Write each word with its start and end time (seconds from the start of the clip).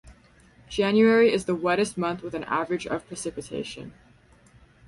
January 0.67 1.31
is 1.31 1.45
the 1.45 1.53
wettest 1.53 1.95
month 1.95 2.23
with 2.23 2.33
an 2.33 2.43
average 2.45 2.87
of 2.87 3.05
precipitation. 3.07 3.93